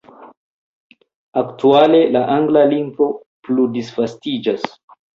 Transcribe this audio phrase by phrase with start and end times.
[1.41, 3.13] Aktuale la angla lingvo
[3.47, 4.71] plu disvastiĝas.